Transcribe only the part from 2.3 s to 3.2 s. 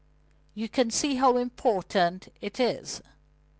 it is.